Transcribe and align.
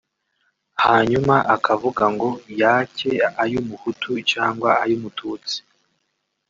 hanyuma 0.83 1.35
akavuga 1.55 2.03
ngo 2.13 2.29
yake 2.61 3.11
ay’umuhutu 3.43 4.11
cyangwa 4.31 4.69
ay’umututsi 4.83 5.57